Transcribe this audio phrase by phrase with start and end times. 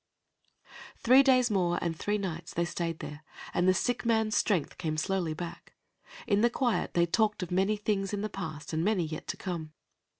[0.97, 4.97] Three days more and three nights they stayed there, and the sick man's strength came
[4.97, 5.73] slowly back.
[6.25, 9.37] In the quiet they talked of many things in the past and many yet to
[9.37, 9.73] come.